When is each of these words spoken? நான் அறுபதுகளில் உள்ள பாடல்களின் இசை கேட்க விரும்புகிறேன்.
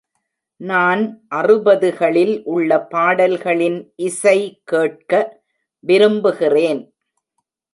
நான் 0.61 1.03
அறுபதுகளில் 1.35 2.41
உள்ள 2.43 2.79
பாடல்களின் 2.85 3.93
இசை 3.95 4.61
கேட்க 4.63 5.11
விரும்புகிறேன். 5.83 6.81